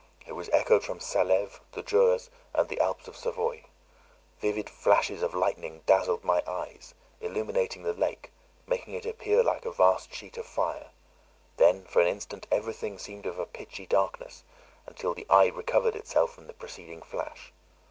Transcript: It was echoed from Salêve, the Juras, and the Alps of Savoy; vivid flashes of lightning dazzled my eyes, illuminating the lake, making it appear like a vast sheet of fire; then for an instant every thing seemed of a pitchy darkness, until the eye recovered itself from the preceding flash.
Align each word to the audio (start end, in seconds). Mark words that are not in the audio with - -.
It 0.25 0.31
was 0.31 0.49
echoed 0.49 0.83
from 0.83 0.97
Salêve, 0.97 1.59
the 1.73 1.83
Juras, 1.83 2.31
and 2.55 2.67
the 2.67 2.79
Alps 2.79 3.07
of 3.07 3.15
Savoy; 3.15 3.65
vivid 4.39 4.67
flashes 4.67 5.21
of 5.21 5.35
lightning 5.35 5.83
dazzled 5.85 6.23
my 6.23 6.41
eyes, 6.47 6.95
illuminating 7.19 7.83
the 7.83 7.93
lake, 7.93 8.31
making 8.65 8.95
it 8.95 9.05
appear 9.05 9.43
like 9.43 9.63
a 9.63 9.71
vast 9.71 10.11
sheet 10.11 10.39
of 10.39 10.47
fire; 10.47 10.89
then 11.57 11.85
for 11.85 12.01
an 12.01 12.07
instant 12.07 12.47
every 12.51 12.73
thing 12.73 12.97
seemed 12.97 13.27
of 13.27 13.37
a 13.37 13.45
pitchy 13.45 13.85
darkness, 13.85 14.43
until 14.87 15.13
the 15.13 15.27
eye 15.29 15.49
recovered 15.49 15.95
itself 15.95 16.33
from 16.33 16.47
the 16.47 16.53
preceding 16.53 17.03
flash. 17.03 17.53